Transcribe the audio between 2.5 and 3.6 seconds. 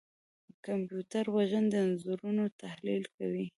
تحلیل کوي.